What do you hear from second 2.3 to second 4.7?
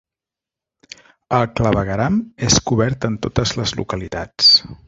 és cobert en totes les localitats.